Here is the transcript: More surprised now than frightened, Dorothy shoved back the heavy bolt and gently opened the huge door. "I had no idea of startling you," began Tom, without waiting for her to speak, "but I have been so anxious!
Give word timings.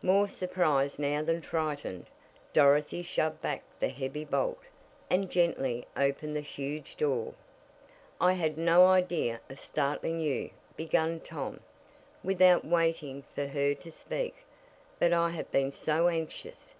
More 0.00 0.26
surprised 0.26 0.98
now 0.98 1.20
than 1.22 1.42
frightened, 1.42 2.06
Dorothy 2.54 3.02
shoved 3.02 3.42
back 3.42 3.62
the 3.78 3.90
heavy 3.90 4.24
bolt 4.24 4.58
and 5.10 5.30
gently 5.30 5.86
opened 5.98 6.34
the 6.34 6.40
huge 6.40 6.96
door. 6.96 7.34
"I 8.18 8.32
had 8.32 8.56
no 8.56 8.86
idea 8.86 9.38
of 9.50 9.60
startling 9.60 10.18
you," 10.18 10.48
began 10.78 11.20
Tom, 11.20 11.60
without 12.24 12.64
waiting 12.64 13.24
for 13.34 13.48
her 13.48 13.74
to 13.74 13.92
speak, 13.92 14.34
"but 14.98 15.12
I 15.12 15.28
have 15.28 15.50
been 15.50 15.70
so 15.70 16.08
anxious! 16.08 16.72